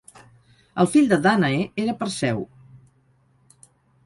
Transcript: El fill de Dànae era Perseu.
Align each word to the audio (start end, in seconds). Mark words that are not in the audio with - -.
El 0.83 0.87
fill 0.93 1.11
de 1.11 1.19
Dànae 1.25 1.67
era 1.85 1.95
Perseu. 2.01 2.43